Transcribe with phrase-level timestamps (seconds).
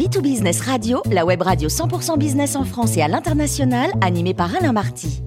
[0.00, 4.72] B2Business Radio, la web radio 100% business en France et à l'international, animée par Alain
[4.72, 5.20] Marty.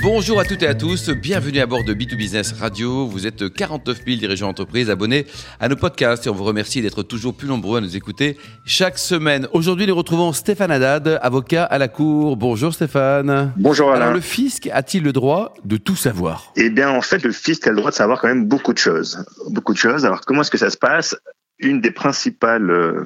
[0.00, 3.08] Bonjour à toutes et à tous, bienvenue à bord de B2Business Radio.
[3.08, 5.26] Vous êtes 49 000 dirigeants d'entreprise abonnés
[5.58, 8.98] à nos podcasts et on vous remercie d'être toujours plus nombreux à nous écouter chaque
[8.98, 9.48] semaine.
[9.52, 12.36] Aujourd'hui, nous retrouvons Stéphane Haddad, avocat à la Cour.
[12.36, 13.52] Bonjour Stéphane.
[13.56, 14.02] Bonjour Alain.
[14.02, 16.52] Alors, le fisc a-t-il le droit de tout savoir?
[16.54, 18.78] Eh bien, en fait, le fisc a le droit de savoir quand même beaucoup de
[18.78, 19.24] choses.
[19.50, 20.04] Beaucoup de choses.
[20.04, 21.16] Alors, comment est-ce que ça se passe?
[21.58, 23.04] Une des principales euh,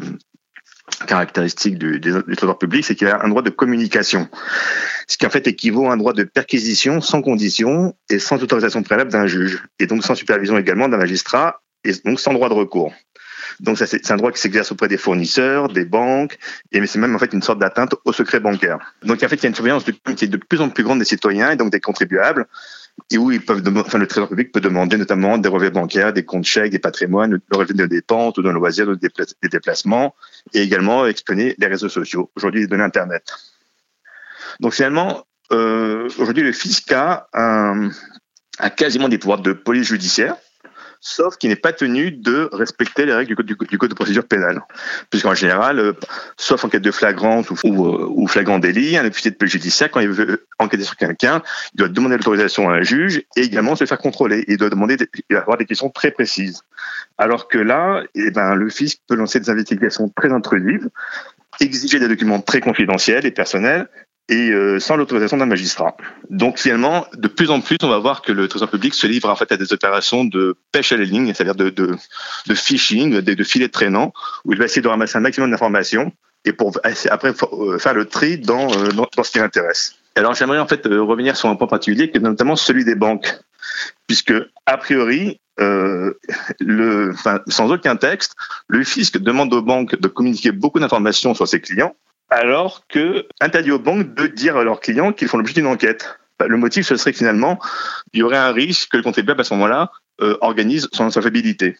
[1.06, 4.28] caractéristique du, du, trésor public, c'est qu'il a un droit de communication,
[5.06, 8.82] ce qui en fait équivaut à un droit de perquisition sans condition et sans autorisation
[8.82, 12.54] préalable d'un juge, et donc sans supervision également d'un magistrat, et donc sans droit de
[12.54, 12.92] recours.
[13.60, 16.38] Donc c'est un droit qui s'exerce auprès des fournisseurs, des banques,
[16.72, 18.78] et c'est même en fait une sorte d'atteinte au secret bancaire.
[19.02, 20.98] Donc en fait, il y a une surveillance qui est de plus en plus grande
[20.98, 22.46] des citoyens et donc des contribuables,
[23.10, 26.24] et où ils peuvent, enfin, le Trésor public peut demander notamment des relevés bancaires, des
[26.24, 30.14] comptes chèques, des patrimoines, le relevé de dépenses ou d'un loisir, de des déplacements,
[30.54, 33.32] et également exprimer les réseaux sociaux, aujourd'hui les données Internet.
[34.60, 37.30] Donc finalement, euh, aujourd'hui le fisc a
[38.76, 40.36] quasiment des pouvoirs de police judiciaire,
[41.02, 44.62] sauf qu'il n'est pas tenu de respecter les règles du code, de procédure pénale.
[45.10, 45.92] Puisqu'en général, euh,
[46.36, 49.98] sauf en cas de ou, euh, ou, flagrant délit, un officier de police judiciaire, quand
[49.98, 51.42] il veut enquêter sur quelqu'un,
[51.74, 54.44] il doit demander l'autorisation à un juge et également se faire contrôler.
[54.46, 54.96] Il doit demander
[55.34, 56.62] avoir des questions très précises.
[57.18, 60.88] Alors que là, eh ben, le fisc peut lancer des investigations très intrusives,
[61.60, 63.88] exiger des documents très confidentiels et personnels,
[64.28, 65.96] et euh, sans l'autorisation d'un magistrat.
[66.30, 69.28] Donc finalement, de plus en plus, on va voir que le Trésor public se livre
[69.28, 71.96] en fait à des opérations de pêche à la ligne, c'est-à-dire de, de,
[72.46, 74.12] de, phishing, de, de filets traînants,
[74.44, 76.12] où il va essayer de ramasser un maximum d'informations
[76.44, 76.72] et pour
[77.10, 77.34] après
[77.78, 79.96] faire le tri dans, dans, dans ce qui l'intéresse.
[80.14, 83.38] Alors j'aimerais en fait revenir sur un point particulier, qui est notamment celui des banques,
[84.06, 84.34] puisque
[84.66, 86.14] a priori, euh,
[86.60, 87.14] le,
[87.48, 88.34] sans aucun texte,
[88.68, 91.94] le fisc demande aux banques de communiquer beaucoup d'informations sur ses clients
[92.32, 96.18] alors que interdit aux banques de dire à leurs clients qu'ils font l'objet d'une enquête.
[96.44, 97.60] Le motif, ce serait que finalement,
[98.12, 101.76] il y aurait un risque que le contribuable, à ce moment-là, euh, organise son insolvabilité.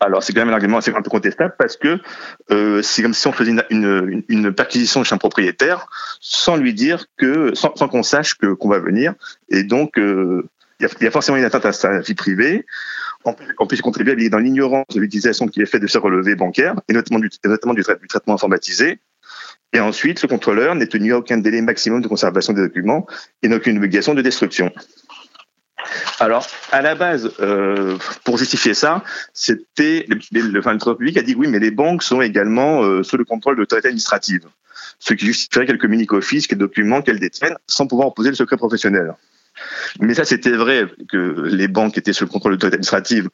[0.00, 2.00] Alors, c'est quand même un argument assez un peu contestable parce que
[2.50, 5.86] euh, c'est comme si on faisait une, une, une, perquisition chez un propriétaire
[6.20, 9.14] sans lui dire que, sans, sans qu'on sache que qu'on va venir.
[9.50, 10.48] Et donc, euh,
[10.80, 12.66] il y, a, y, a forcément une atteinte à sa vie privée.
[13.24, 16.34] En plus, le contribuable est dans l'ignorance de l'utilisation qui est faite de ses relevés
[16.34, 18.98] bancaires, et notamment du, notamment du traitement informatisé.
[19.72, 23.06] Et ensuite, le contrôleur n'est tenu à aucun délai maximum de conservation des documents
[23.42, 24.70] et n'a aucune obligation de destruction.
[26.20, 29.02] Alors, à la base, euh, pour justifier ça,
[29.32, 33.16] c'était le, enfin, le public a dit oui, mais les banques sont également euh, sous
[33.16, 34.46] le contrôle de l'autorité administrative,
[34.98, 38.36] ce qui justifierait qu'elles communiquent au fisc les documents qu'elles détiennent sans pouvoir opposer le
[38.36, 39.14] secret professionnel.
[40.00, 43.28] Mais ça, c'était vrai que les banques étaient sous le contrôle de l'autorité administrative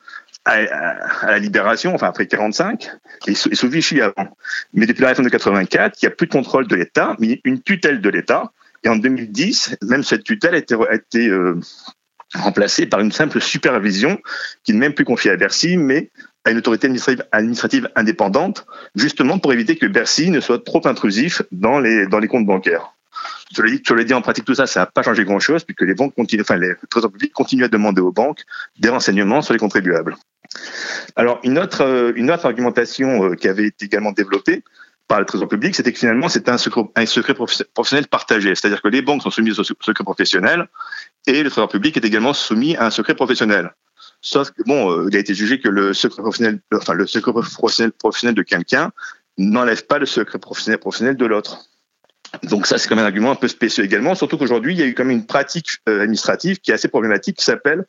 [0.49, 2.91] à, la libération, enfin après 45,
[3.27, 4.37] et sous, Vichy avant.
[4.73, 7.41] Mais depuis la réforme de 84, il n'y a plus de contrôle de l'État, mais
[7.45, 8.53] une tutelle de l'État.
[8.85, 11.61] Et en 2010, même cette tutelle a été, euh,
[12.35, 14.19] remplacée par une simple supervision
[14.63, 16.11] qui n'est même plus confiée à Bercy, mais
[16.45, 16.89] à une autorité
[17.33, 22.29] administrative, indépendante, justement pour éviter que Bercy ne soit trop intrusif dans les, dans les
[22.29, 22.95] comptes bancaires.
[23.55, 25.95] Je l'ai dit, dit en pratique, tout ça, ça n'a pas changé grand-chose, puisque les
[25.95, 28.45] banques continuent, enfin, les trésors publics continuent à demander aux banques
[28.79, 30.17] des renseignements sur les contribuables.
[31.17, 34.63] Alors, une autre, autre argumentation qui avait été également développée
[35.09, 38.55] par le trésor public, c'était que finalement, c'était un secret, professionnel partagé.
[38.55, 40.69] C'est-à-dire que les banques sont soumises au secret professionnel
[41.27, 43.75] et le trésor public est également soumis à un secret professionnel.
[44.21, 48.35] Sauf que, bon, il a été jugé que le secret professionnel, enfin, le secret professionnel,
[48.35, 48.93] de quelqu'un
[49.39, 51.69] n'enlève pas le secret professionnel, professionnel de l'autre.
[52.43, 54.83] Donc ça, c'est quand même un argument un peu spécial également, surtout qu'aujourd'hui, il y
[54.83, 57.87] a eu quand même une pratique administrative qui est assez problématique, qui s'appelle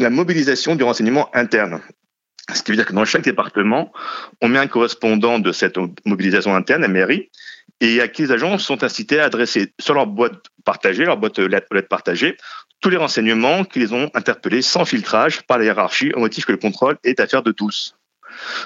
[0.00, 1.80] la mobilisation du renseignement interne.
[2.54, 3.92] Ce qui veut dire que dans chaque département,
[4.40, 7.30] on met un correspondant de cette mobilisation interne, la mairie,
[7.82, 11.38] et à qui les agents sont incités à adresser sur leur boîte partagée, leur boîte
[11.38, 12.36] lettre partagée,
[12.80, 16.52] tous les renseignements qui les ont interpellés sans filtrage par la hiérarchie au motif que
[16.52, 17.94] le contrôle est affaire de tous.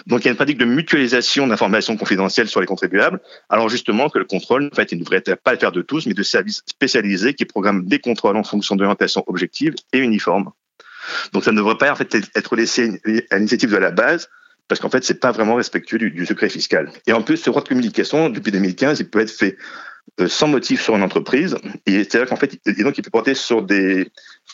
[0.07, 4.09] Donc il y a une pratique de mutualisation d'informations confidentielles sur les contribuables, alors justement
[4.09, 6.23] que le contrôle, en fait, il ne devrait pas le faire de tous, mais de
[6.23, 10.53] services spécialisés qui programment des contrôles en fonction d'orientations objectives et uniformes.
[11.33, 14.29] Donc ça ne devrait pas en fait être laissé à l'initiative de la base,
[14.69, 16.91] parce qu'en fait, c'est pas vraiment respectueux du, secret fiscal.
[17.07, 19.57] Et en plus, ce droit de communication, depuis 2015, il peut être fait
[20.21, 21.57] euh, sans motif sur une entreprise.
[21.87, 24.11] Et c'est-à-dire qu'en fait, donc il peut porter sur des.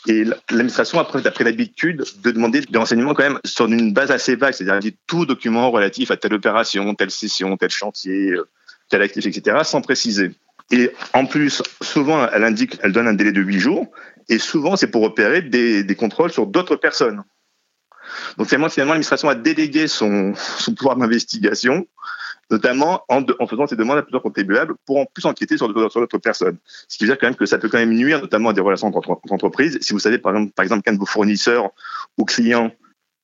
[0.07, 4.35] Et l'administration a pris l'habitude de demander des renseignements quand même sur une base assez
[4.35, 8.47] vague, c'est-à-dire tout document relatif à telle opération, telle session, tel chantier, euh,
[8.89, 10.31] tel actif, etc., sans préciser.
[10.71, 13.91] Et en plus, souvent, elle indique, elle donne un délai de huit jours,
[14.31, 17.21] et souvent, c'est pour opérer des, contrôles sur d'autres personnes.
[18.37, 20.33] Donc finalement, finalement l'administration a délégué son,
[20.77, 21.85] pouvoir d'investigation,
[22.49, 26.57] notamment en, faisant ces demandes à plusieurs contribuables pour en plus enquêter sur d'autres personnes.
[26.87, 28.61] Ce qui veut dire quand même que ça peut quand même nuire notamment à des
[28.61, 29.77] relations entre, entreprises.
[29.81, 31.69] Si vous savez par exemple, par exemple qu'un de vos fournisseurs
[32.17, 32.71] ou clients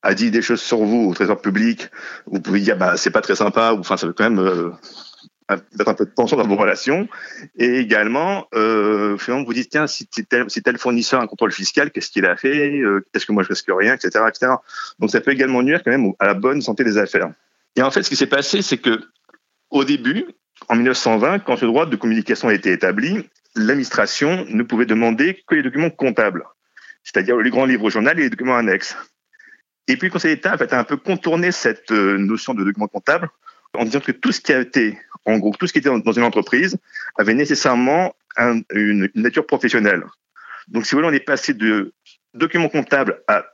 [0.02, 1.88] a dit des choses sur vous au trésor public,
[2.26, 4.70] vous pouvez dire bah c'est pas très sympa ou enfin ça peut quand même euh,
[5.56, 7.08] mettre un peu de tension dans vos relations.
[7.56, 11.52] Et également, euh, finalement, vous dites, tiens, si tel, si tel fournisseur a un contrôle
[11.52, 14.52] fiscal, qu'est-ce qu'il a fait euh, Est-ce que moi je risque rien, etc., etc.
[14.98, 17.30] Donc ça peut également nuire quand même à la bonne santé des affaires.
[17.76, 19.00] Et en fait, ce qui s'est passé, c'est que
[19.70, 20.26] au début,
[20.68, 25.54] en 1920, quand ce droit de communication a été établi, l'administration ne pouvait demander que
[25.54, 26.44] les documents comptables,
[27.04, 28.96] c'est-à-dire les grands livres au journal et les documents annexes.
[29.86, 32.88] Et puis le Conseil d'État a, fait, un peu contourné cette euh, notion de documents
[32.88, 33.30] comptables
[33.74, 36.12] en disant que tout ce qui a été, en gros, tout ce qui était dans
[36.12, 36.78] une entreprise
[37.18, 38.14] avait nécessairement
[38.72, 40.04] une, nature professionnelle.
[40.68, 41.92] Donc, si vous voulez, on est passé de
[42.34, 43.44] documents comptables à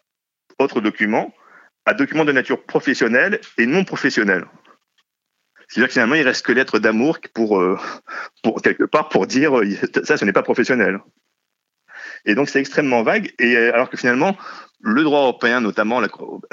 [0.59, 1.33] autres documents,
[1.87, 4.47] à documents de nature professionnelle et non professionnelle.
[5.69, 7.79] C'est-à-dire que finalement, il reste que lettre d'amour pour, euh,
[8.43, 9.67] pour, quelque part, pour dire euh,
[10.05, 11.01] ça, ce n'est pas professionnel.
[12.27, 13.33] Et donc, c'est extrêmement vague.
[13.39, 14.37] Et euh, alors que finalement,
[14.81, 16.09] le droit européen, notamment la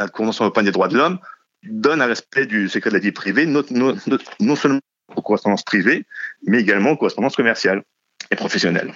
[0.07, 1.19] Convention européenne des droits de l'homme,
[1.63, 3.63] donne un respect du secret de la vie privée, non,
[4.55, 4.79] seulement
[5.15, 6.05] aux correspondances privées,
[6.45, 7.83] mais également aux correspondances commerciales
[8.31, 8.93] et professionnelles.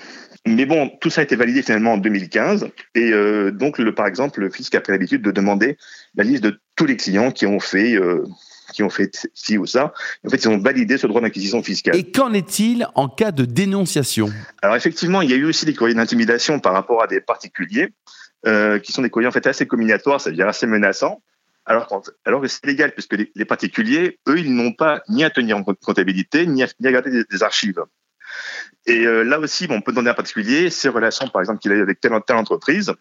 [0.47, 4.07] Mais bon, tout ça a été validé finalement en 2015, et euh, donc, le, par
[4.07, 5.77] exemple, le fisc a pris l'habitude de demander
[6.15, 8.23] la liste de tous les clients qui ont fait euh,
[8.73, 9.93] qui ont fait ci ou ça.
[10.25, 11.95] En fait, ils ont validé ce droit d'inquisition fiscale.
[11.95, 14.29] Et qu'en est-il en cas de dénonciation?
[14.61, 17.93] Alors effectivement, il y a eu aussi des courriers d'intimidation par rapport à des particuliers,
[18.45, 21.21] euh, qui sont des courriers en fait assez comminatoires, c'est-à-dire assez menaçants
[21.65, 25.57] alors, alors que c'est légal, puisque les, particuliers, eux, ils n'ont pas ni à tenir
[25.57, 27.83] en comptabilité, ni à, garder des, archives.
[28.85, 31.59] Et euh, là aussi, bon, on peut demander à un particulier ses relations, par exemple,
[31.59, 32.93] qu'il a eu avec telle, telle entreprise.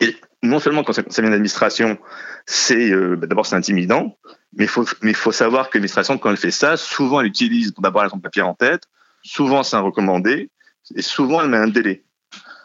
[0.00, 1.98] Et non seulement quand ça, vient d'administration,
[2.46, 4.18] c'est euh, bah, d'abord c'est intimidant,
[4.52, 7.72] mais il faut, mais faut savoir que l'administration, quand elle fait ça, souvent elle utilise
[7.74, 8.84] d'abord son papier en tête,
[9.22, 10.50] souvent c'est un recommandé,
[10.96, 12.04] et souvent elle met un délai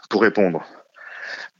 [0.09, 0.65] pour répondre.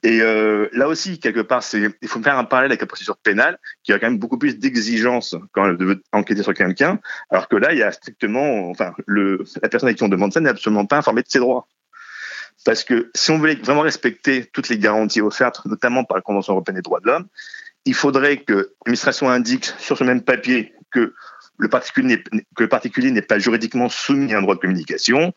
[0.07, 3.59] Et euh, là aussi, quelque part, il faut faire un parallèle avec la procédure pénale,
[3.83, 7.57] qui a quand même beaucoup plus d'exigences quand elle veut enquêter sur quelqu'un, alors que
[7.57, 10.86] là, il y a strictement, enfin, la personne à qui on demande ça n'est absolument
[10.86, 11.68] pas informée de ses droits.
[12.63, 16.53] Parce que si on voulait vraiment respecter toutes les garanties offertes, notamment par la Convention
[16.53, 17.27] européenne des droits de l'homme,
[17.83, 21.15] il faudrait que l'administration indique sur ce même papier que
[21.57, 25.33] le particulier n'est pas juridiquement soumis à un droit de communication,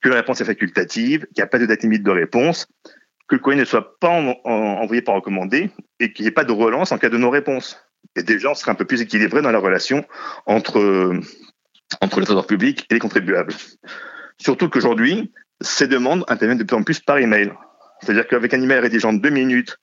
[0.00, 2.68] que la réponse est facultative, qu'il n'y a pas de date limite de réponse,
[3.28, 6.52] que le courrier ne soit pas envoyé par recommandé et qu'il n'y ait pas de
[6.52, 7.78] relance en cas de non-réponse.
[8.16, 10.04] Et déjà, on serait un peu plus équilibré dans la relation
[10.46, 11.20] entre,
[12.00, 13.54] entre le trésor public et les contribuables.
[14.38, 17.52] Surtout qu'aujourd'hui, ces demandes interviennent de plus en plus par email.
[18.00, 19.78] C'est-à-dire qu'avec un email rédigé en deux minutes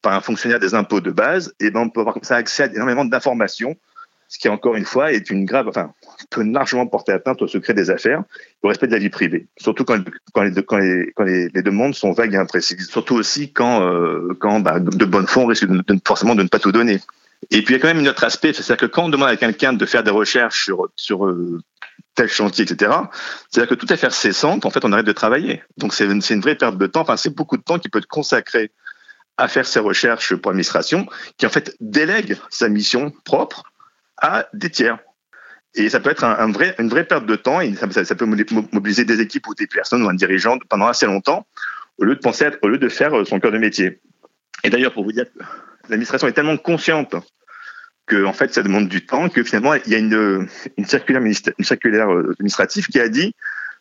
[0.00, 2.64] par un fonctionnaire des impôts de base, eh ben on peut avoir comme ça accès
[2.64, 3.76] à énormément d'informations
[4.28, 5.70] ce qui encore une fois est une grave,
[6.30, 8.22] peut largement porter atteinte au secret des affaires,
[8.62, 9.46] au respect de la vie privée.
[9.56, 12.88] Surtout quand, les, demandes sont vagues et imprécises.
[12.88, 15.66] Surtout aussi quand, euh, bah, de, bonne foi, on risque
[16.06, 17.00] forcément de ne pas tout donner.
[17.50, 19.28] Et puis il y a quand même un autre aspect, c'est-à-dire que quand on demande
[19.28, 21.60] à quelqu'un de faire des recherches sur, euh,
[22.14, 22.92] tel chantier, etc.,
[23.50, 25.62] c'est-à-dire que toute affaire cessante, en fait, on arrête de travailler.
[25.76, 27.02] Donc c'est une, une vraie perte de temps.
[27.02, 28.72] Enfin, c'est beaucoup de temps qui peut être consacré
[29.36, 33.64] à faire ses recherches pour l'administration, qui en fait délègue sa mission propre
[34.16, 34.98] à des tiers.
[35.76, 39.46] Et ça peut être une vraie perte de temps et ça, peut mobiliser des équipes
[39.46, 41.46] ou des personnes ou un dirigeant pendant assez longtemps
[41.98, 44.00] au lieu de penser, au lieu de faire euh, son cœur de métier.
[44.64, 45.24] Et d'ailleurs, pour vous dire,
[45.88, 47.14] l'administration est tellement consciente
[48.06, 50.48] que en fait ça demande du temps que finalement il y a une,
[50.84, 53.34] circulaire, euh, administrative qui a dit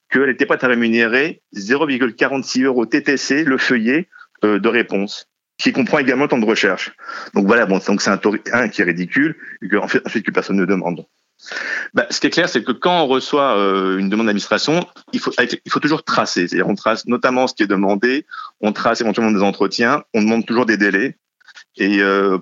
[0.10, 4.08] qu'elle n'était pas à rémunérer 0,46 euros TTC le feuillet
[4.44, 6.92] euh, de réponse qui comprend également le temps de recherche.
[7.34, 10.26] Donc voilà, donc c'est un taux un, qui est ridicule, et que, en fait, ensuite
[10.26, 11.06] que personne ne demande.
[11.94, 15.20] Bah, ce qui est clair, c'est que quand on reçoit euh, une demande d'administration, il
[15.20, 15.32] faut,
[15.80, 16.48] toujours tracer.
[16.48, 18.26] C'est-à-dire, on trace notamment ce qui est demandé,
[18.62, 21.18] on trace éventuellement des entretiens, on demande toujours des délais.
[21.78, 22.38] Et euh,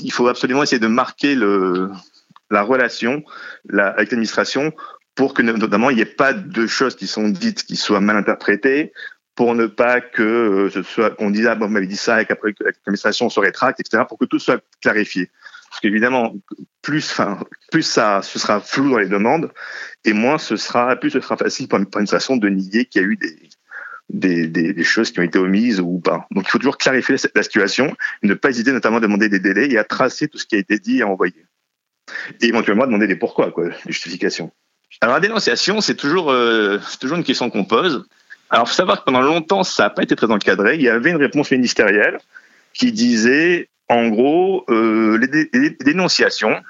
[0.00, 3.24] il faut absolument essayer de marquer la relation
[3.68, 4.72] la, avec l'administration
[5.14, 8.16] pour que notamment il n'y ait pas de choses qui sont dites qui soient mal
[8.16, 8.92] interprétées,
[9.36, 12.22] pour ne pas que euh, ce soit qu'on dise ah bon, vous m'avez dit ça
[12.22, 14.02] et qu'après l'administration se rétracte, etc.
[14.08, 15.30] Pour que tout soit clarifié.
[15.70, 16.34] Parce qu'évidemment,
[16.82, 17.38] plus, ça,
[18.22, 19.52] ce sera flou dans les demandes,
[20.04, 23.08] et moins ce sera, plus ce sera facile pour l'administration de nier qu'il y a
[23.08, 23.18] eu
[24.08, 26.26] des, choses qui ont été omises ou pas.
[26.30, 29.68] Donc il faut toujours clarifier la, situation, ne pas hésiter notamment à demander des délais
[29.68, 31.44] et à tracer tout ce qui a été dit et envoyé.
[32.40, 34.52] Et éventuellement demander des pourquoi, quoi, des justifications.
[35.00, 38.06] Alors la dénonciation, c'est toujours, euh, une question qu'on pose.
[38.48, 40.76] Alors, il faut savoir que pendant longtemps, ça n'a pas été très encadré.
[40.76, 42.18] Il y avait une réponse ministérielle
[42.76, 46.60] qui disait en gros, euh, les, dénonciations,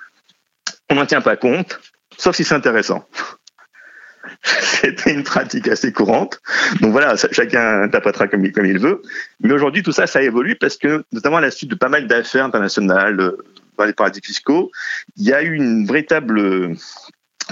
[0.90, 1.80] on n'en tient pas compte,
[2.18, 3.06] sauf si c'est intéressant.
[4.42, 6.40] C'était une pratique assez courante.
[6.80, 9.02] Donc voilà, chacun interprétera comme il, comme il veut.
[9.40, 12.06] Mais aujourd'hui, tout ça, ça évolue parce que, notamment à la suite de pas mal
[12.06, 13.38] d'affaires internationales euh,
[13.78, 14.70] dans les paradis fiscaux,
[15.16, 16.75] il y a eu une véritable euh,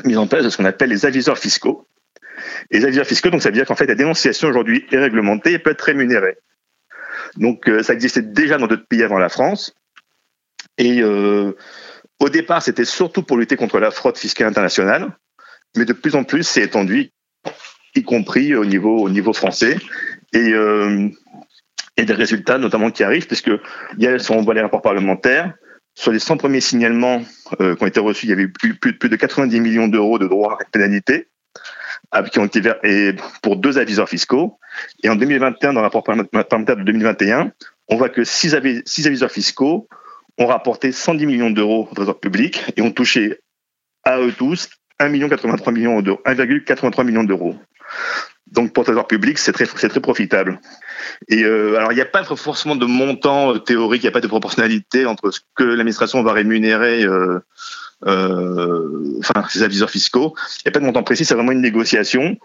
[0.04, 1.86] mise en place de ce qu'on appelle les aviseurs fiscaux.
[2.70, 5.52] Et les aviseurs fiscaux, donc ça veut dire qu'en fait, la dénonciation aujourd'hui est réglementée
[5.52, 6.36] et peut être rémunérée.
[7.36, 9.74] Donc euh, ça existait déjà dans d'autres pays avant la France.
[10.78, 11.52] Et euh,
[12.20, 15.16] au départ, c'était surtout pour lutter contre la fraude fiscale internationale,
[15.76, 17.10] mais de plus en plus, c'est étendu,
[17.94, 19.78] y compris au niveau, au niveau français.
[20.32, 21.08] Et, euh,
[21.96, 23.50] et des résultats notamment qui arrivent, puisque
[23.98, 25.54] il y a, on voit les rapports parlementaires,
[25.94, 27.22] sur les 100 premiers signalements
[27.60, 30.18] euh, qui ont été reçus, il y avait plus, plus, plus de 90 millions d'euros
[30.18, 31.28] de droits et pénalités
[32.30, 34.58] qui ont été et pour deux aviseurs fiscaux.
[35.02, 37.52] Et en 2021, dans le rapport parlementaire de 2021,
[37.88, 39.88] on voit que six, aviseurs fiscaux
[40.38, 43.40] ont rapporté 110 millions d'euros au trésor public et ont touché
[44.04, 44.68] à eux tous
[45.00, 47.56] 1,83 million d'euros, 1,83 millions d'euros.
[48.50, 50.60] Donc pour le trésor public, c'est très, très profitable.
[51.28, 54.20] Et euh, alors il n'y a pas forcément de montant théorique, il n'y a pas
[54.20, 57.40] de proportionnalité entre ce que l'administration va rémunérer euh, euh,
[58.04, 60.34] enfin, ces aviseurs fiscaux.
[60.36, 62.36] Il n'y a pas de montant précis, c'est vraiment une négociation.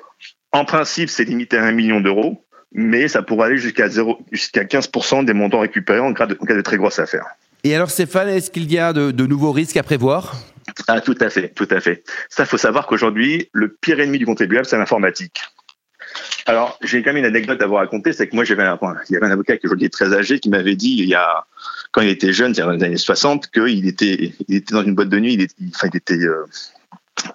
[0.52, 3.88] En principe, c'est limité à un million d'euros, mais ça pourrait aller jusqu'à
[4.32, 7.26] jusqu'à 15% des montants récupérés en cas, de, cas de très grosses affaires.
[7.64, 10.36] Et alors Stéphane, est-ce qu'il y a de, de nouveaux risques à prévoir?
[10.88, 12.04] Ah, tout à fait, tout à fait.
[12.30, 15.42] Ça, faut savoir qu'aujourd'hui, le pire ennemi du contribuable, c'est l'informatique.
[16.46, 19.14] Alors, j'ai quand même une anecdote à vous raconter, c'est que moi, j'avais un, il
[19.14, 21.46] y avait un avocat qui aujourd'hui est très âgé qui m'avait dit il y a
[21.92, 24.96] quand il était jeune, c'est-à-dire dans les années 60, qu'il était, il était dans une
[24.96, 26.46] boîte de nuit, il, était, enfin, il était, euh,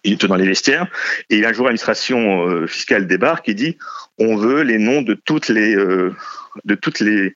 [0.05, 0.87] il était dans les vestiaires,
[1.31, 3.77] et un jour l'administration euh, fiscale débarque et dit
[4.19, 6.15] on veut les noms de toutes les, euh,
[6.65, 7.35] de toutes les,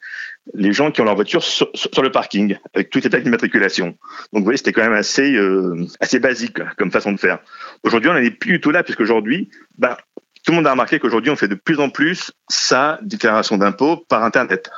[0.54, 1.68] les gens qui ont leur voiture sur,
[2.02, 3.88] le parking, avec toutes les plaques d'immatriculation.
[4.32, 7.38] Donc vous voyez, c'était quand même assez, euh, assez basique comme façon de faire.
[7.82, 9.98] Aujourd'hui, on n'en est plus du tout là, puisqu'aujourd'hui, bah,
[10.44, 13.96] tout le monde a remarqué qu'aujourd'hui, on fait de plus en plus sa déclaration d'impôt
[14.08, 14.70] par Internet.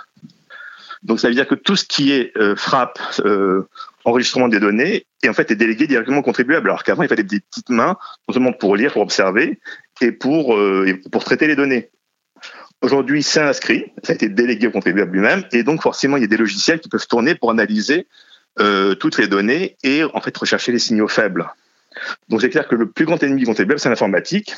[1.02, 3.68] Donc ça veut dire que tout ce qui est euh, frappe, euh,
[4.04, 6.68] enregistrement des données, est en fait est délégué directement au contribuable.
[6.68, 7.96] Alors qu'avant, il fallait des petites mains,
[8.28, 9.58] non seulement pour lire, pour observer,
[10.00, 11.90] et pour, euh, et pour traiter les données.
[12.82, 16.24] Aujourd'hui, c'est inscrit, ça a été délégué au contribuable lui-même, et donc forcément, il y
[16.24, 18.06] a des logiciels qui peuvent tourner pour analyser
[18.58, 21.46] euh, toutes les données et en fait rechercher les signaux faibles.
[22.28, 24.54] Donc c'est clair que le plus grand ennemi du contribuable, c'est l'informatique.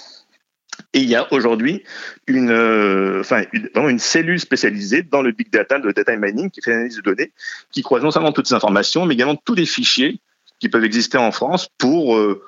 [0.94, 1.82] Et il y a aujourd'hui
[2.26, 6.50] une, euh, enfin, une, vraiment une cellule spécialisée dans le big data, le data mining,
[6.50, 7.32] qui fait l'analyse de données,
[7.70, 10.20] qui croise non seulement toutes ces informations, mais également tous les fichiers
[10.60, 12.42] qui peuvent exister en France pour euh,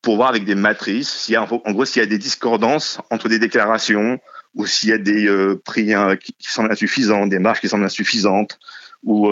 [0.00, 3.00] pour voir avec des matrices, s'il y a, en gros, s'il y a des discordances
[3.10, 4.18] entre des déclarations
[4.56, 7.84] ou s'il y a des euh, prix hein, qui, semblent insuffisants, des marges qui semblent
[7.84, 8.58] insuffisantes,
[9.04, 9.30] ou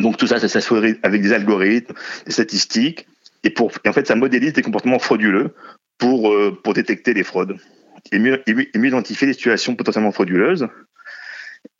[0.00, 1.94] donc tout ça, ça s'assoit avec des algorithmes,
[2.26, 3.06] des statistiques,
[3.44, 5.54] et pour et en fait, ça modélise des comportements frauduleux
[6.02, 7.56] pour, euh, pour détecter les fraudes
[8.10, 8.42] et mieux,
[8.74, 10.66] identifier les situations potentiellement frauduleuses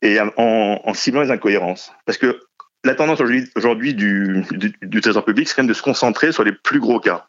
[0.01, 1.91] et en, ciblant les incohérences.
[2.05, 2.39] Parce que
[2.85, 3.19] la tendance
[3.55, 4.45] aujourd'hui du,
[5.01, 7.27] Trésor public, c'est quand même de se concentrer sur les plus gros cas.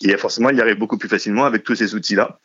[0.00, 2.40] Et forcément, il y arrive beaucoup plus facilement avec tous ces outils-là.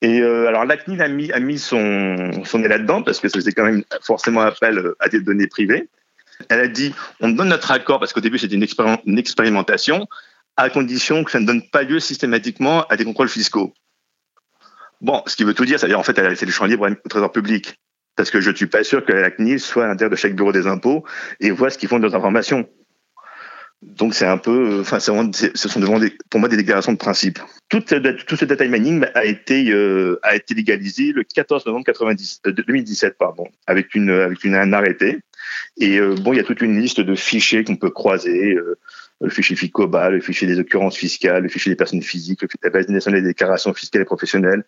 [0.00, 1.08] Et euh, alors, la CNIL a
[1.40, 5.18] mis, son, son nez là-dedans parce que ça faisait quand même forcément appel à des
[5.18, 5.88] données privées.
[6.48, 10.06] Elle a dit on donne notre accord parce qu'au début, c'était une expérimentation
[10.56, 13.72] à condition que ça ne donne pas lieu systématiquement à des contrôles fiscaux.
[15.00, 16.88] Bon, ce qui veut tout dire, c'est-à-dire en fait, elle a laissé le champ libre
[16.88, 17.74] au Trésor public.
[18.14, 20.36] Parce que je ne suis pas sûr que la CNIL soit à l'intérieur de chaque
[20.36, 21.04] bureau des impôts
[21.40, 22.68] et voit ce qu'ils font de leurs informations.
[23.80, 27.40] Donc c'est un peu, enfin, ce sont devant des, pour moi des déclarations de principe.
[27.68, 32.42] Tout, tout ce data mining a été euh, a été légalisé le 14 novembre 90,
[32.44, 35.18] 2017, euh, pardon, avec une avec une un arrêté.
[35.78, 38.54] Et euh, bon, il y a toute une liste de fichiers qu'on peut croiser.
[38.54, 38.78] Euh,
[39.20, 42.88] le fichier FICOBA, le fichier des occurrences fiscales, le fichier des personnes physiques, la base
[42.88, 44.64] nationale des déclarations fiscales et professionnelles,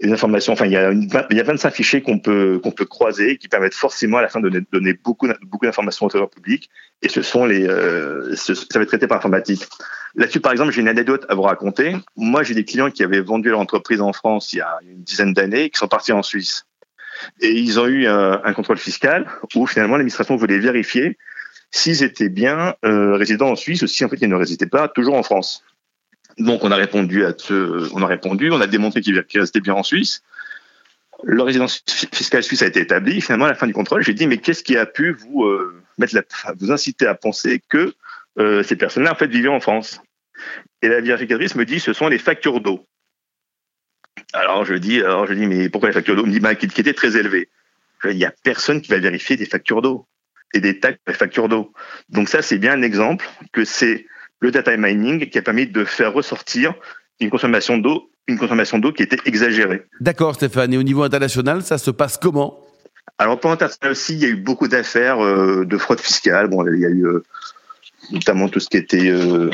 [0.00, 0.52] les informations.
[0.52, 3.36] Enfin, il y a, une, il y a 25 fichiers qu'on peut qu'on peut croiser
[3.36, 6.70] qui permettent forcément à la fin de donner, beaucoup beaucoup d'informations au trésor public.
[7.02, 9.66] Et ce sont les euh, ça va être traité par informatique.
[10.14, 11.96] Là-dessus, par exemple, j'ai une anecdote à vous raconter.
[12.16, 15.02] Moi, j'ai des clients qui avaient vendu leur entreprise en France il y a une
[15.02, 16.64] dizaine d'années et qui sont partis en Suisse.
[17.40, 21.18] Et ils ont eu un, un contrôle fiscal où finalement l'administration voulait vérifier
[21.70, 24.88] s'ils étaient bien euh, résidents en Suisse ou si en fait ils ne résidaient pas
[24.88, 25.64] toujours en France.
[26.38, 29.74] Donc on a répondu à ce, on a répondu, on a démontré qu'ils restaient bien
[29.74, 30.22] en Suisse.
[31.22, 33.20] Leur résidence fiscale suisse a été établie.
[33.20, 35.82] Finalement, à la fin du contrôle, j'ai dit mais qu'est-ce qui a pu vous euh,
[35.98, 36.22] mettre la,
[36.58, 37.94] vous inciter à penser que
[38.38, 40.00] euh, ces personnes-là en fait vivaient en France?
[40.82, 42.86] Et la vérificatrice me dit ce sont les factures d'eau.
[44.32, 46.24] Alors je dis dis mais pourquoi les factures d'eau?
[46.24, 47.48] Me dit bah, qui, qui étaient très élevées.
[48.04, 50.06] Il n'y a personne qui va vérifier des factures d'eau.
[50.54, 51.72] Et des taxes sur les factures d'eau.
[52.08, 54.06] Donc ça, c'est bien un exemple que c'est
[54.40, 56.74] le data mining qui a permis de faire ressortir
[57.20, 59.82] une consommation d'eau, une consommation d'eau qui était exagérée.
[60.00, 60.72] D'accord, Stéphane.
[60.72, 62.64] Et au niveau international, ça se passe comment?
[63.18, 66.48] Alors, pour international aussi, il y a eu beaucoup d'affaires euh, de fraude fiscale.
[66.48, 67.22] Bon, il y a eu euh,
[68.12, 69.50] notamment tout ce qui était euh,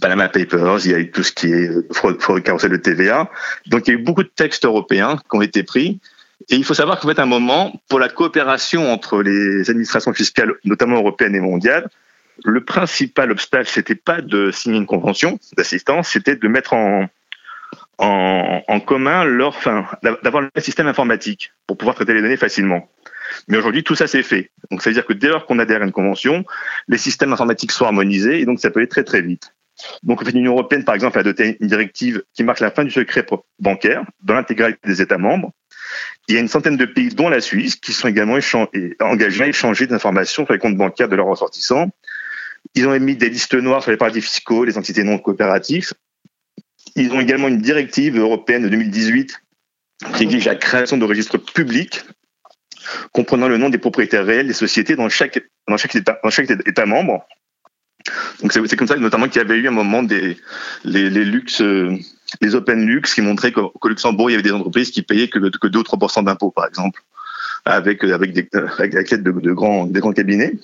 [0.00, 3.30] Panama Papers, il y a eu tout ce qui est fraude, fraude carrousel de TVA.
[3.66, 6.00] Donc, il y a eu beaucoup de textes européens qui ont été pris.
[6.50, 10.54] Et il faut savoir qu'en fait, un moment, pour la coopération entre les administrations fiscales,
[10.64, 11.88] notamment européennes et mondiales,
[12.44, 17.08] le principal obstacle, c'était pas de signer une convention d'assistance, c'était de mettre en,
[17.98, 19.86] en, en commun leur, enfin,
[20.22, 22.88] d'avoir le système informatique pour pouvoir traiter les données facilement.
[23.48, 24.50] Mais aujourd'hui, tout ça c'est fait.
[24.70, 26.44] Donc, ça veut dire que dès lors qu'on adhère à une convention,
[26.86, 29.54] les systèmes informatiques sont harmonisés et donc ça peut aller très très vite.
[30.02, 32.84] Donc, en fait, l'Union européenne, par exemple, a adopté une directive qui marque la fin
[32.84, 33.24] du secret
[33.58, 35.52] bancaire dans l'intégralité des États membres.
[36.28, 38.38] Il y a une centaine de pays, dont la Suisse, qui sont également
[39.00, 41.90] engagés à échanger des informations sur les comptes bancaires de leurs ressortissants.
[42.74, 45.92] Ils ont émis des listes noires sur les paradis fiscaux, les entités non coopératives.
[46.96, 49.40] Ils ont également une directive européenne de 2018
[50.14, 52.02] qui exige la création de registres publics
[53.12, 57.26] comprenant le nom des propriétaires réels des sociétés dans chaque, dans chaque, état, membre.
[58.40, 60.36] Donc c'est comme ça notamment qu'il y avait eu un moment des
[60.84, 61.62] les, les luxe,
[62.40, 65.38] les open luxe qui montraient qu'au Luxembourg il y avait des entreprises qui payaient que,
[65.38, 67.02] que 2 ou 3% d'impôts par exemple
[67.64, 70.54] avec avec des avec l'aide de, de grands des grands cabinets.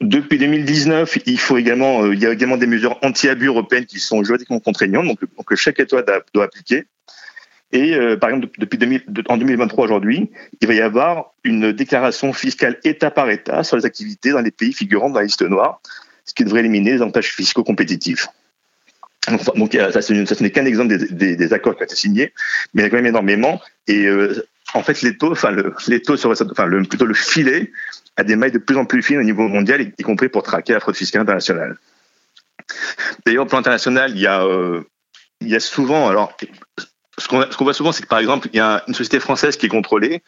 [0.00, 3.98] Depuis 2019, il faut également, euh, il y a également des mesures anti-abus européennes qui
[3.98, 6.02] sont juridiquement contraignantes, donc, donc chaque État
[6.34, 6.84] doit, appliquer.
[7.72, 10.30] Et euh, par exemple, depuis 2000, en 2023 aujourd'hui,
[10.60, 14.50] il va y avoir une déclaration fiscale État par État sur les activités dans les
[14.50, 15.80] pays figurant dans la liste noire,
[16.26, 18.28] ce qui devrait éliminer les avantages fiscaux compétitifs.
[19.56, 22.32] Donc, ça, ce n'est qu'un exemple des, accords qui ont été signés,
[22.74, 23.60] mais il y a quand même énormément.
[23.88, 27.72] Et euh, en fait, les taux, enfin, le, les taux sur, plutôt le filet
[28.16, 30.72] à des mailles de plus en plus fines au niveau mondial, y compris pour traquer
[30.72, 31.76] la fraude fiscale internationale.
[33.24, 34.82] D'ailleurs, au plan international, a, euh,
[35.40, 36.36] il y a souvent, alors,
[37.18, 39.66] ce qu'on voit souvent, c'est que par exemple, il y a une société française qui
[39.66, 40.22] est contrôlée,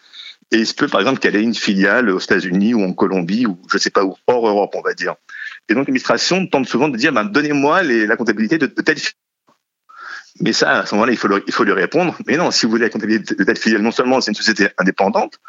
[0.51, 3.46] et il se peut par exemple qu'elle ait une filiale aux États-Unis ou en Colombie
[3.46, 5.14] ou je ne sais pas où, hors Europe, on va dire.
[5.68, 8.96] Et donc l'administration tente souvent de dire, ben, donnez-moi la comptabilité de, de telle.
[10.40, 12.16] Mais ça, à ce moment-là, il faut, il faut lui répondre.
[12.26, 14.68] Mais non, si vous voulez la comptabilité de telle filiale, non seulement c'est une société
[14.78, 15.40] indépendante,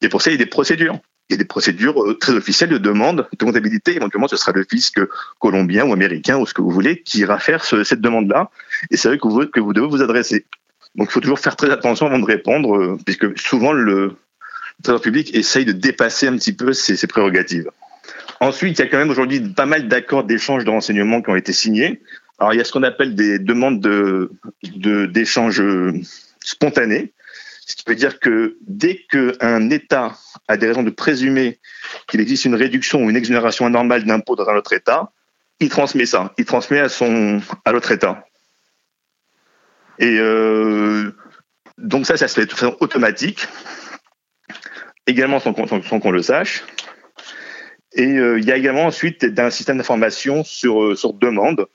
[0.00, 2.32] et pour ça, il y a des procédures il y a des procédures euh, très
[2.32, 3.96] officielles de demande de comptabilité.
[3.96, 5.00] Éventuellement, ce sera le fisc
[5.38, 8.50] colombien ou américain ou ce que vous voulez qui ira faire cette demande-là.
[8.90, 10.46] Et c'est vrai que vous, que vous devez vous adresser.
[10.94, 14.16] Donc, il faut toujours faire très attention avant de répondre, euh, puisque souvent le
[14.82, 17.70] trésor public essaye de dépasser un petit peu ses prérogatives.
[18.40, 21.36] Ensuite, il y a quand même aujourd'hui pas mal d'accords d'échange de renseignements qui ont
[21.36, 22.02] été signés.
[22.38, 24.30] Alors, il y a ce qu'on appelle des demandes de
[24.62, 25.94] d'échange de,
[26.40, 27.12] spontanés.
[27.66, 31.58] Ce qui veut dire que dès qu'un État a des raisons de présumer
[32.06, 35.10] qu'il existe une réduction ou une exonération anormale d'impôts dans un autre État,
[35.58, 36.32] il transmet ça.
[36.38, 38.24] Il transmet à son à l'autre État.
[39.98, 41.10] Et euh,
[41.78, 43.48] donc ça, ça se fait de façon automatique,
[45.06, 46.62] également sans, qu'on le sache.
[47.96, 51.66] Et euh, il y a également ensuite un système d'information sur, euh, sur demande,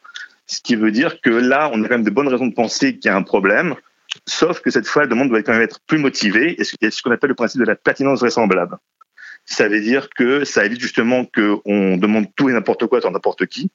[0.46, 2.98] ce qui veut dire que là, on a quand même de bonnes raisons de penser
[2.98, 3.76] qu'il y a un problème.
[4.28, 7.12] Sauf que cette fois, la demande doit quand même être plus motivée et ce qu'on
[7.12, 8.78] appelle le principe de la pertinence vraisemblable.
[9.46, 13.48] Ça veut dire que ça évite justement qu'on demande tout et n'importe quoi sur n'importe
[13.48, 13.72] qui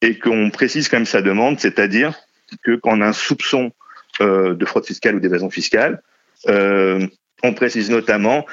[0.00, 2.14] et qu'on précise quand même sa demande, c'est-à-dire
[2.64, 3.72] que quand on a un soupçon
[4.20, 6.02] euh, de fraude fiscale ou d'évasion fiscale,
[6.48, 7.06] euh,
[7.42, 8.46] on précise notamment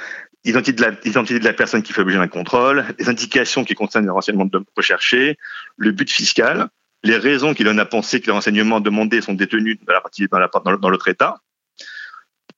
[0.46, 4.48] l'identité de, la, personne qui fait l'objet d'un contrôle, les indications qui concernent le renseignement
[4.78, 5.38] recherché,
[5.78, 6.70] le but fiscal,
[7.04, 11.42] les raisons qui donnent à penser que les renseignements demandés sont détenus dans l'autre État,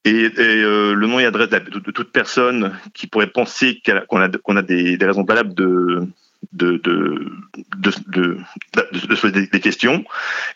[0.06, 4.98] et, euh, le nom et adresse de, toute personne qui pourrait penser qu'on a, des,
[5.02, 6.08] raisons valables de
[6.54, 7.32] de, de,
[7.78, 10.04] de, de, se poser des questions,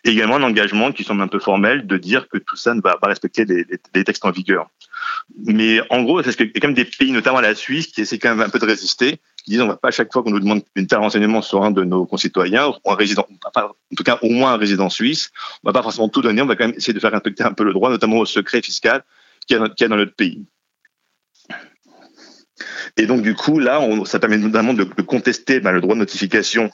[0.04, 2.98] également un engagement qui semble un peu formel de dire que tout ça ne va
[2.98, 4.70] pas respecter les, textes en vigueur.
[5.46, 8.20] Mais en gros, qu'il y a quand même des pays, notamment la Suisse, qui essaient
[8.20, 10.32] quand même un peu de résister, qui disent on va pas à chaque fois qu'on
[10.32, 14.04] nous demande une tel renseignement sur un de nos concitoyens, ou un résident, en tout
[14.04, 15.32] cas au moins un résident suisse,
[15.64, 17.54] on va pas forcément tout donner, on va quand même essayer de faire respecter un
[17.54, 19.04] peu le droit, notamment au secret fiscal
[19.48, 20.46] qu'il y, a dans notre pays.
[22.98, 26.72] Et donc du coup, là, ça permet notamment de, contester ben, le droit de notification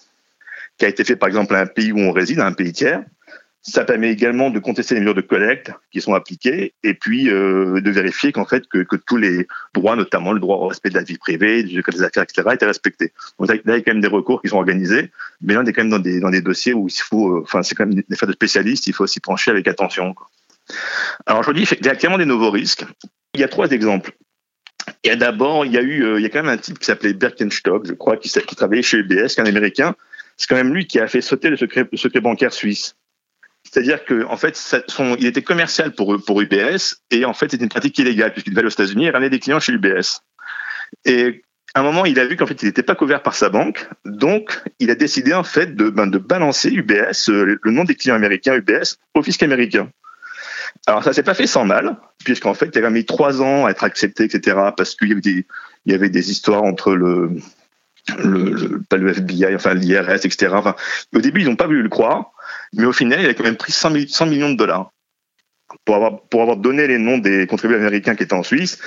[0.77, 2.71] qui a été fait par exemple à un pays où on réside, à un pays
[2.71, 3.03] tiers,
[3.67, 7.81] ça permet également de contester les mesures de collecte qui sont appliquées et puis euh,
[7.81, 11.03] de vérifier qu'en fait que, tous les droits, notamment le droit au respect de la
[11.03, 13.11] vie privée, du code des affaires, etc., étaient respectés.
[13.37, 15.65] Donc là, il y a quand même des recours qui sont organisés, mais là, on
[15.65, 17.85] est quand même dans des, dans des dossiers où il faut, euh, enfin, c'est quand
[17.85, 20.13] même des affaires de spécialistes, il faut s'y pencher avec attention.
[20.13, 20.29] Quoi.
[21.25, 22.85] Alors aujourd'hui, il y a clairement des nouveaux risques.
[23.33, 24.11] Il y a trois exemples.
[25.03, 26.85] Et d'abord, il y a eu, euh, il y a quand même un type qui
[26.85, 29.95] s'appelait Birkenstock, je crois, qui, travaillait chez UBS, qui un Américain.
[30.37, 31.85] C'est quand même lui qui a fait sauter le secret,
[32.21, 32.95] bancaire suisse.
[33.63, 34.75] C'est-à-dire que, en fait,
[35.19, 38.67] il était commercial pour, UBS et en fait, c'était une pratique illégale puisqu'il devait aller
[38.67, 40.21] aux États-Unis et ramener des clients chez UBS.
[41.05, 43.49] Et à un moment, il a vu qu'en fait, il n'était pas couvert par sa
[43.49, 47.95] banque, donc il a décidé en fait de, ben, balancer UBS, euh, le nom des
[47.95, 49.89] clients américains UBS, au fisc américain.
[50.85, 53.71] Alors ça s'est pas fait sans mal, puisqu'en fait, il a mis trois ans à
[53.71, 55.45] être accepté, etc., parce qu'il y avait des,
[55.93, 57.31] avait histoires entre le,
[58.19, 60.53] le, pas le FBI, enfin l'IRS, etc.
[60.53, 60.75] Enfin,
[61.15, 62.31] au début, ils n'ont pas voulu le croire,
[62.73, 64.91] mais au final, il a quand même pris 100, 100 millions de dollars
[65.85, 68.79] pour avoir, pour avoir donné les noms des contribuables américains qui étaient en Suisse.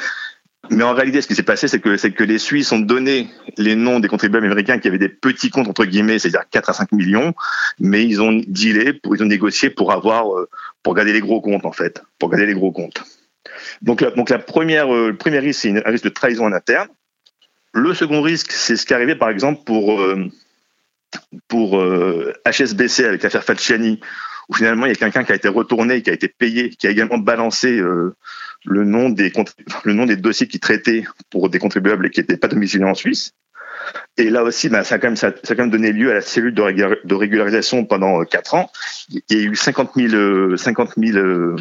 [0.68, 3.98] Mais en réalité, ce qui s'est passé, c'est que, les Suisses ont donné les noms
[3.98, 7.34] des contribuables américains qui avaient des petits comptes, entre guillemets, c'est-à-dire 4 à 5 millions,
[7.78, 10.48] mais ils ont dealé, ils ont négocié pour avoir, euh,
[10.82, 13.02] pour garder les gros comptes, en fait, pour garder les gros comptes.
[13.80, 16.88] Donc, donc la première, euh, le premier risque, c'est un risque de trahison en interne.
[17.72, 20.28] Le second risque, c'est ce qui est arrivé, par exemple, pour, euh,
[21.48, 21.82] pour
[22.46, 24.00] HSBC avec l'affaire Falciani,
[24.48, 26.86] où finalement il y a quelqu'un qui a été retourné, qui a été payé, qui
[26.86, 27.80] a également balancé
[28.64, 29.32] le nom des
[29.84, 33.32] le nom des dossiers qui traitaient pour des contribuables qui n'étaient pas domiciliés en Suisse.
[34.16, 36.14] Et là aussi, ben, ça, a quand même, ça, a quand même donné lieu à
[36.14, 38.70] la cellule de, régularisation pendant 4 ans.
[39.08, 41.56] Il y a eu 50 000, 50 000,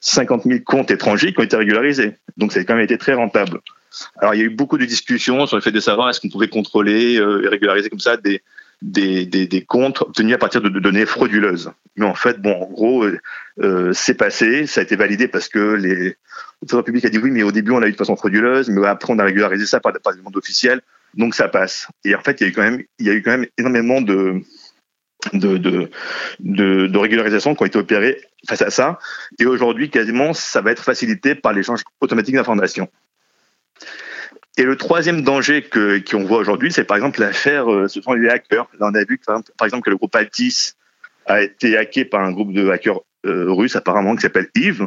[0.00, 2.16] 50 000 comptes étrangers qui ont été régularisés.
[2.36, 3.60] Donc ça a quand même été très rentable.
[4.18, 6.28] Alors il y a eu beaucoup de discussions sur le fait de savoir est-ce qu'on
[6.28, 8.42] pouvait contrôler euh, et régulariser comme ça des,
[8.82, 11.72] des, comptes obtenus à partir de, données frauduleuses.
[11.96, 13.18] Mais en fait, bon, en gros, euh,
[13.60, 16.16] euh, c'est passé, ça a été validé parce que les
[16.62, 18.86] le public a dit oui, mais au début on l'a eu de façon frauduleuse, mais
[18.86, 20.82] après on a régularisé ça par, par des demandes officielles,
[21.14, 21.88] donc ça passe.
[22.04, 22.50] Et en fait, il y a
[23.14, 24.42] eu quand même, énormément de,
[25.32, 28.98] de régularisation qui ont été opérées face à ça.
[29.38, 32.88] Et aujourd'hui, quasiment, ça va être facilité par l'échange automatique d'informations.
[34.60, 38.12] Et le troisième danger que qu'on voit aujourd'hui, c'est par exemple l'affaire, euh, ce sont
[38.12, 38.66] les hackers.
[38.78, 40.72] On a vu par exemple que le groupe Altis
[41.24, 44.86] a été hacké par un groupe de hackers euh, russes apparemment qui s'appelle Yves.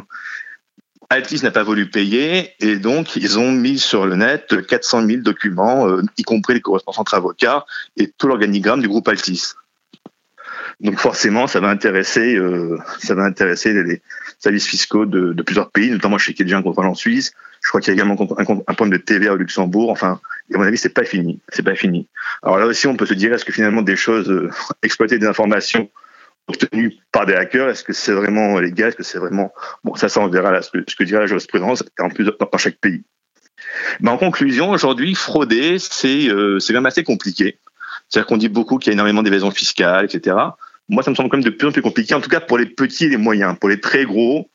[1.10, 5.22] Altis n'a pas voulu payer et donc ils ont mis sur le net 400 000
[5.22, 9.54] documents, euh, y compris les correspondants entre avocats et tout l'organigramme du groupe Altis.
[10.80, 14.02] Donc forcément, ça va intéresser, euh, ça va intéresser les,
[14.38, 17.32] services fiscaux de, plusieurs pays, notamment chez Kedja, un contrôle en Suisse.
[17.62, 19.90] Je crois qu'il y a également un, un problème de TVA au Luxembourg.
[19.90, 20.20] Enfin,
[20.52, 21.40] à mon avis, c'est pas fini.
[21.48, 22.08] C'est pas fini.
[22.42, 24.50] Alors là aussi, on peut se dire, est-ce que finalement des choses, euh,
[24.82, 25.88] exploiter des informations
[26.46, 29.50] obtenues par des hackers, est-ce que c'est vraiment légal, est-ce que c'est vraiment
[29.82, 32.26] bon ça, ça on verra là, ce que, ce que dira la jurisprudence en plus
[32.26, 33.02] dans chaque pays.
[34.00, 37.58] Mais en conclusion, aujourd'hui, frauder, c'est euh, c'est quand même assez compliqué.
[38.10, 40.36] C'est-à-dire qu'on dit beaucoup qu'il y a énormément d'évasion fiscale, etc
[40.88, 42.58] moi, ça me semble quand même de plus en plus compliqué, en tout cas pour
[42.58, 43.56] les petits et les moyens.
[43.58, 44.50] Pour les très gros,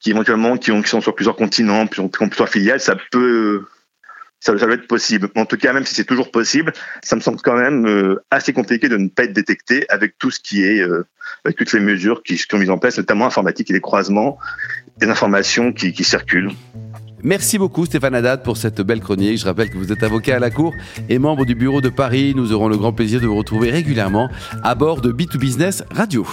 [0.00, 3.66] qui éventuellement qui, ont, qui sont sur plusieurs continents, qui ont, plusieurs filiales, ça peut,
[4.40, 5.28] ça, ça, être possible.
[5.36, 8.52] En tout cas, même si c'est toujours possible, ça me semble quand même euh, assez
[8.52, 11.06] compliqué de ne pas être détecté avec tout ce qui est, euh,
[11.44, 14.38] avec toutes les mesures qui, sont mises en place, notamment informatique et les croisements,
[14.98, 16.50] des informations qui circulent.
[17.22, 19.38] Merci beaucoup Stéphane Haddad pour cette belle chronique.
[19.38, 20.74] Je rappelle que vous êtes avocat à la Cour
[21.08, 22.32] et membre du bureau de Paris.
[22.34, 24.28] Nous aurons le grand plaisir de vous retrouver régulièrement
[24.62, 26.26] à bord de B2Business Radio.